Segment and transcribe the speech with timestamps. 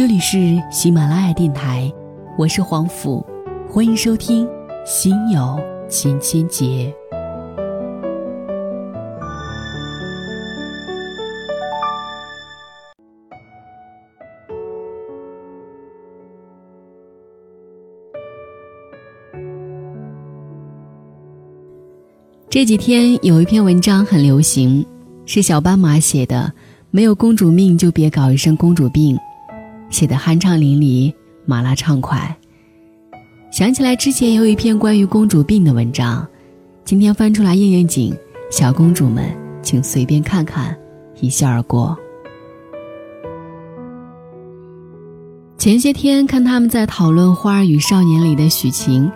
[0.00, 1.92] 这里是喜马拉雅电台，
[2.38, 3.22] 我是黄甫，
[3.68, 4.46] 欢迎收听
[4.86, 5.60] 《心有
[5.90, 6.64] 千千结》。
[22.48, 24.82] 这几天有一篇文章很流行，
[25.26, 26.50] 是小斑马写的。
[26.90, 29.16] 没有公主命，就别搞一身公主病，
[29.90, 31.12] 写的酣畅淋漓，
[31.44, 32.34] 麻辣畅快。
[33.50, 36.26] 想起来之前有一篇关于公主病的文章，
[36.84, 38.16] 今天翻出来应应景，
[38.50, 39.28] 小公主们
[39.60, 40.74] 请随便看看，
[41.20, 41.98] 一笑而过。
[45.58, 49.10] 前些天看他们在讨论《花儿与少年》里的许晴，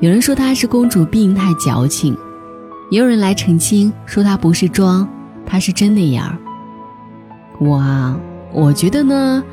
[0.00, 2.16] 有人说她是公主病太矫情，
[2.90, 5.06] 也有人来澄清说她不是装，
[5.44, 6.34] 她是真那样。
[7.60, 8.18] 我啊，
[8.52, 9.44] 我觉得呢，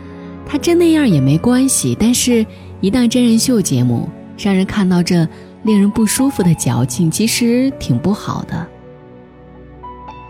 [0.45, 1.95] 他真那样也没关系。
[1.99, 2.45] 但是，
[2.81, 5.27] 一档真人秀节目让人看到这
[5.63, 8.67] 令人不舒服的矫情，其实挺不好的。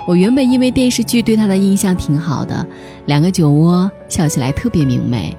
[0.08, 2.66] 我原本因为电视剧对他的印象挺好的，
[3.08, 5.36] 两个酒窝笑起来特别明媚。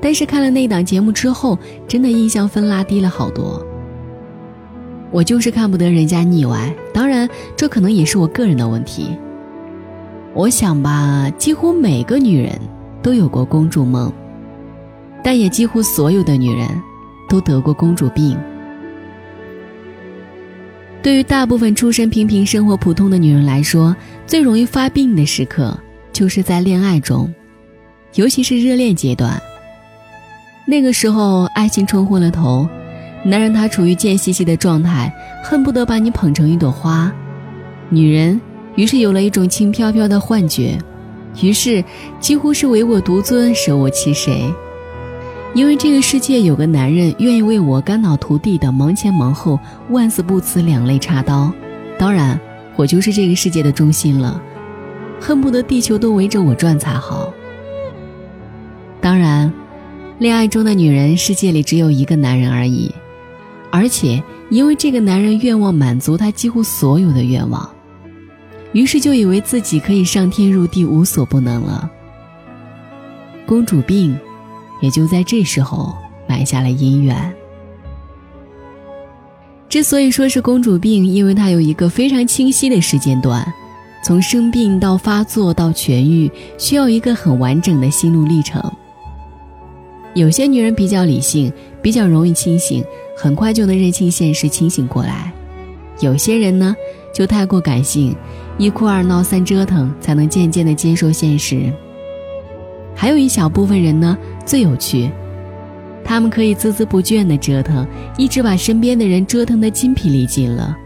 [0.00, 3.64] 但是看了那档节目之后，真的印象分拉低了好多。
[5.12, 9.16] 我就是看不得人家腻歪，当然这可能也是我个人的问题。
[10.34, 12.58] 我想吧，几乎每个女人
[13.02, 14.12] 都有过公主梦，
[15.22, 16.68] 但也几乎所有的女人
[17.28, 18.36] 都得过公主病。
[21.02, 25.76] 对于大部分出身平平、生活普通的女人来说，最容易发病的时刻
[26.12, 27.32] 就是在恋爱中，
[28.14, 29.40] 尤其是热恋阶段。
[30.64, 32.68] 那个时候，爱情冲昏了头，
[33.24, 37.12] 男人他处于贱兮兮的状态，恨不得把你捧成一朵花，
[37.88, 38.40] 女人。
[38.76, 40.78] 于是有了一种轻飘飘的幻觉，
[41.40, 41.82] 于是
[42.20, 44.52] 几乎是唯我独尊，舍我其谁。
[45.54, 49.58] 因为这个世界有个男人愿意为我肝脑涂地的忙前忙后，
[49.90, 51.52] 万死不辞，两肋插刀。
[51.98, 52.40] 当然，
[52.74, 54.40] 我就是这个世界的中心了，
[55.20, 57.32] 恨不得地球都围着我转才好。
[59.00, 59.52] 当然，
[60.18, 62.90] 恋爱中的女人世界里只有一个男人而已，
[63.70, 67.68] 而且因为这个男人愿望满足她几乎所有的愿望。
[68.72, 71.90] 于是就以为自己可以上天入地无所不能了。
[73.46, 74.16] 公主病，
[74.80, 75.94] 也就在这时候
[76.26, 77.34] 埋下了姻缘。
[79.68, 83.46] 之所以说是公主病，因为它有一个非常清晰的时间段，
[84.04, 88.62] 从生病到发作到痊愈，需要一个很完整的心路历程。
[90.14, 91.50] 有些女人比较理性，
[91.80, 92.84] 比较容易清醒，
[93.16, 95.32] 很快就能认清现实，清醒过来；
[96.00, 96.76] 有些人呢，
[97.14, 98.14] 就太过感性。
[98.62, 101.72] 一哭二闹三折腾，才能渐渐的接受现实。
[102.94, 105.10] 还有一小部分人呢，最有趣，
[106.04, 107.84] 他们可以孜孜不倦的折腾，
[108.16, 110.76] 一直把身边的人折腾的筋疲力尽了，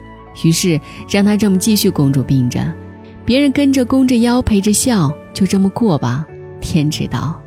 [0.42, 2.66] 于是让他这么继续公主病着，
[3.26, 6.26] 别人跟着弓着腰陪着笑，就这么过吧，
[6.62, 7.38] 天知道。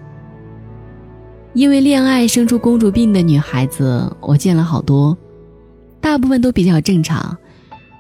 [1.53, 5.17] 因为恋爱生出公主病的女孩子，我见了好多，
[6.00, 7.35] 大部分都比较正常。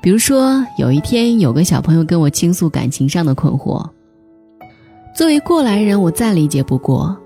[0.01, 3.85] 比如说，有一天有个小朋友跟我倾诉感情上的困惑。
[5.15, 7.17] 作为过来人，我再理解不过，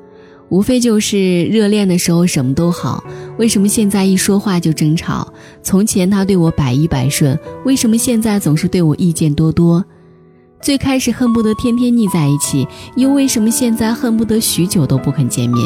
[0.49, 3.03] 无非就是热恋的时候什么都好，
[3.37, 5.31] 为什么现在一说话就争吵？
[5.61, 9.83] 从前他对我百依百顺，为什么现在总是对我意见多多？
[10.59, 15.63] 最开始恨不得天天腻在一起，又为什么现在恨不得许久都不肯见面？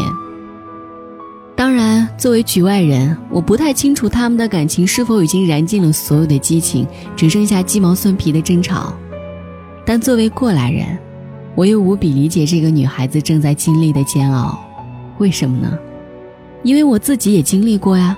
[2.17, 8.91] 作为局外人，我不太清楚他们的感情是否已经燃尽了所有的激情，只剩下鸡毛蒜皮的争吵。
[9.85, 10.97] 但作为过来人，
[11.53, 14.59] 我又无比理解这个女孩子正在经历的煎熬。
[15.19, 15.77] 为什么呢？
[16.63, 18.17] 因为我自己也经历过呀。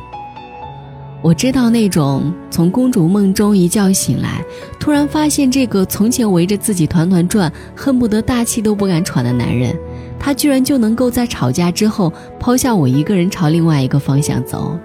[1.22, 4.42] 我知道那种从公主梦中一觉醒来，
[4.80, 9.78] 突然发现这个从前围着自己团团转，恨不得大气都不敢喘的男人。
[10.20, 14.78] 他居然就能够在吵架之后抛下我一个人朝另外一个方向走。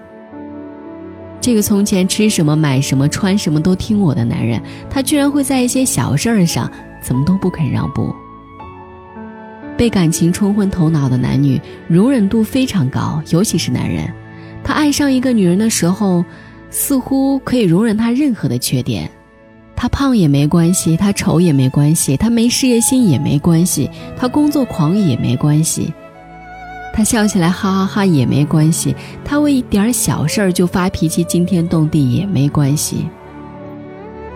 [1.40, 6.70] 这个从前吃什么买什么穿什么都听我的男人，他居然会在一些小事儿上
[7.02, 8.14] 怎么都不肯让步。
[9.76, 14.08] 被感情冲昏头脑的男女容忍度非常高，尤其是男人，
[14.62, 16.24] 他爱上一个女人的时候，
[16.70, 19.10] 似乎可以容忍她任何的缺点。
[19.84, 25.92] 他胖也没关系，他丑也没关系，他没事业心也没关系，他工作狂也没关系，
[26.94, 28.96] 他笑起来哈哈哈也没关系，
[29.26, 33.06] 他为一点小事儿就发脾气惊天动地也没关系。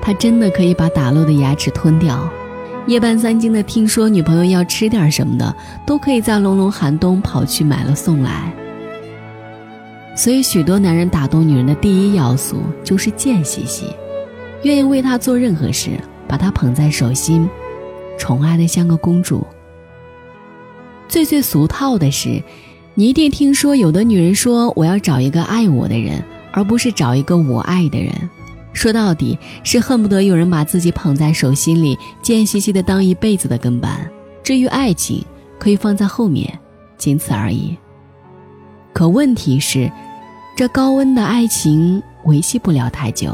[0.03, 2.29] 他真的可以把打落的牙齿吞掉，
[2.87, 5.57] 夜半三更的听说女朋友要吃点什么的，
[5.87, 8.53] 都可以在隆隆寒冬跑去买了送来。
[10.15, 13.87] 所以，许多男人打动女人的第一要素就是贱兮兮，
[14.63, 15.91] 愿意为她做任何事，
[16.27, 17.49] 把她捧在手心，
[18.19, 19.47] 宠爱的像个公主。
[21.09, 22.43] 最最俗套的是，
[22.95, 26.23] 你一定听说有的女人说：“我要找一个爱我的人，
[26.53, 28.13] 而不是找一个我爱的人。”
[28.75, 34.09] 说到底是恨不得有人把自己捧在手心里，贱兮兮的当一辈子的跟班。
[34.43, 35.25] 至于爱情，
[35.59, 36.59] 可以放在后面，
[36.97, 37.77] 仅此而已。
[38.93, 39.91] 可问题是。
[40.57, 43.33] 这高温的爱情维系不了太久。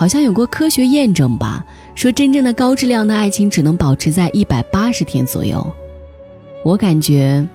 [0.00, 1.62] 好像有过科学验证吧，
[1.94, 5.62] 说真正的高质量的爱情只能保持在一百八十天左右。
[6.64, 7.46] 我感觉，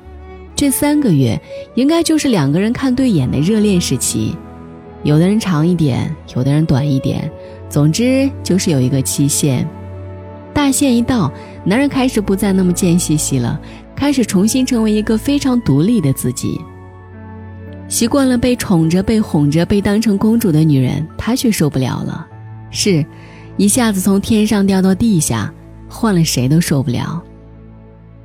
[0.56, 1.42] 这三个月
[1.74, 4.36] 应该就是两个人看对眼的热恋时期，
[5.02, 7.28] 有的人长一点，有的人短一点，
[7.68, 9.68] 总之就是有一个期限。
[10.54, 11.34] 大限一到，
[11.64, 13.60] 男人开始不再那么贱兮兮了，
[13.96, 16.62] 开始重新成为一个非常独立的自己。
[17.88, 22.28] 习惯了被宠着、被哄着、被当成公主的女人，她却受不了了。
[22.76, 23.04] 是，
[23.56, 25.52] 一下子从天上掉到地下，
[25.88, 27.24] 换了谁都受不了。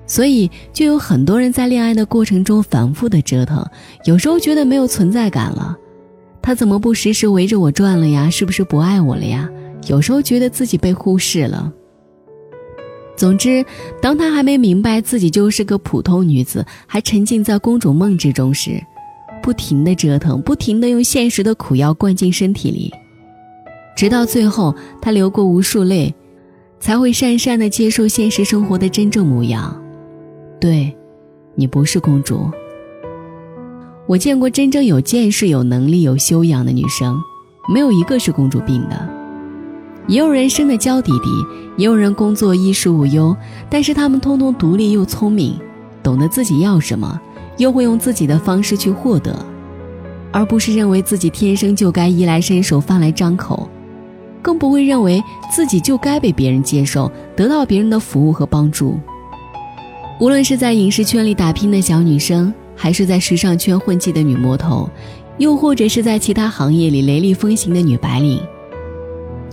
[0.07, 3.65] 所以，就有很多人在恋爱的过程中反复的折腾，
[4.07, 5.77] 有时候觉得没有存在感了，
[6.43, 8.29] 他怎么不时时围着我转了呀？
[8.29, 9.49] 是不是不爱我了呀？
[9.87, 11.73] 有时候觉得自己被忽视了。
[13.17, 13.65] 总之，
[14.03, 18.83] 当他还没明白自己就是个普通女子，还沉浸在公主梦之中时，
[19.41, 22.93] 不停的折腾，不停的用现实的苦药灌进身体里，
[24.01, 26.15] 直到最后，他流过无数泪，
[26.79, 29.79] 才会讪讪的接受现实生活的真正模样。
[30.59, 30.97] 对，
[31.55, 32.51] 你不是公主。
[34.07, 37.21] 我见过真正有见识、有能力、有修养的女生，
[37.71, 39.07] 没有一个是公主病的。
[40.07, 41.29] 也有人生的娇滴滴，
[41.77, 43.37] 也有人工作衣食无忧，
[43.69, 45.61] 但是她们通通独立又聪明，
[46.03, 47.21] 懂得自己要什么。
[47.59, 49.45] 又会用自己的方式去获得，
[50.33, 53.69] 而不是认为自己天生就该衣来伸手、饭来张口，
[54.43, 58.99] 更不会认为自己就该被别人接受、得到别人的服务和帮助。
[60.19, 64.89] 无论是在影视圈里打拼的小女生，还是在时尚圈混迹的女魔头，
[65.39, 68.41] 又或者是在其他行业里雷厉风行的女白领，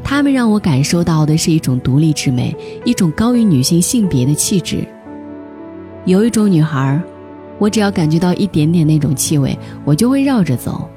[0.03, 4.85] 她们让我感受到的是一种独立之美，一种高于女性性别的气质。
[6.05, 7.01] 有一种女孩。
[7.59, 10.87] 我只要感觉到一点点那种气味，我就会绕着走。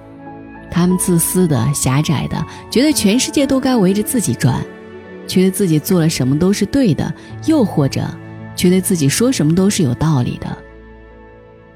[0.71, 4.65] 他们自私的、狭窄的，觉得全世界都该围着自己转，
[5.27, 7.13] 觉得自己做了什么都是对的，
[7.47, 8.03] 又或者
[8.55, 10.57] 觉得自己说什么都是有道理的。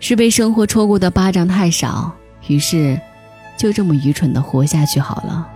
[0.00, 2.12] 是被生活戳过的巴掌太少，
[2.46, 3.00] 于是
[3.56, 5.49] 就这么愚蠢的活下去好了。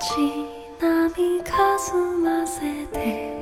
[0.00, 3.36] 波かすませて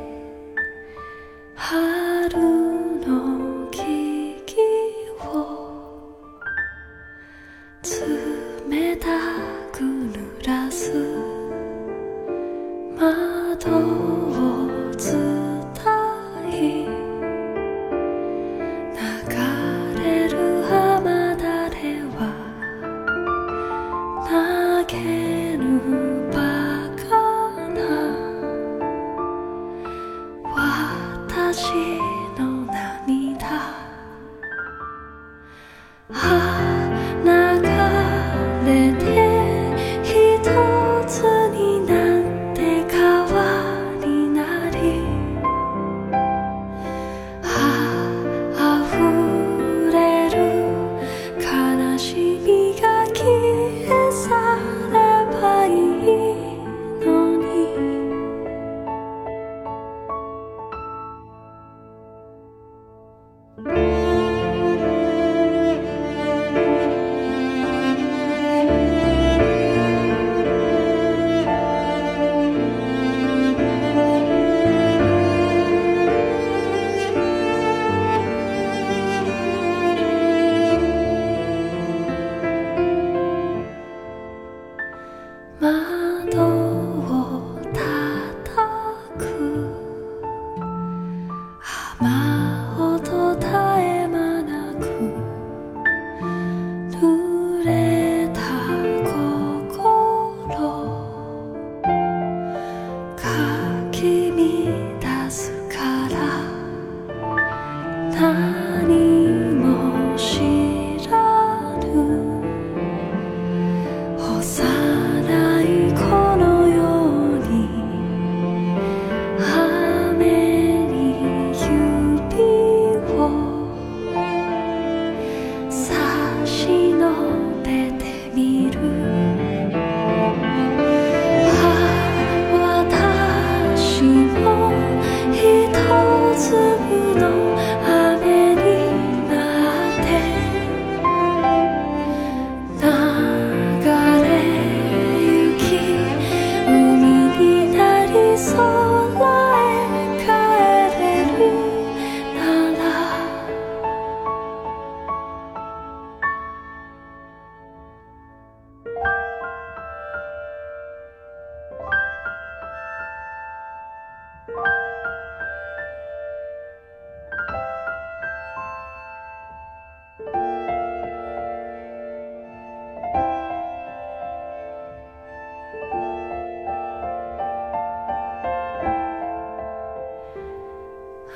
[136.47, 137.06] 一粒粒の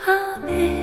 [0.07, 0.79] 啊，美